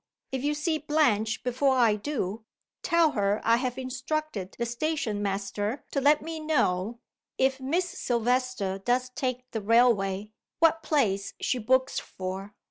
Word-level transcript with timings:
If 0.31 0.43
you 0.43 0.55
see 0.55 0.79
Blanche 0.79 1.43
before 1.43 1.75
I 1.75 1.93
do 1.93 2.43
tell 2.81 3.11
her 3.11 3.39
I 3.43 3.57
have 3.57 3.77
instructed 3.77 4.55
the 4.57 4.65
station 4.65 5.21
master 5.21 5.85
to 5.91 6.01
let 6.01 6.23
me 6.23 6.39
know 6.39 6.97
(if 7.37 7.59
Miss 7.59 7.85
Silvester 7.87 8.79
does 8.79 9.09
take 9.09 9.51
the 9.51 9.61
railway) 9.61 10.31
what 10.57 10.81
place 10.81 11.35
she 11.39 11.59
books 11.59 11.99
for. 11.99 12.55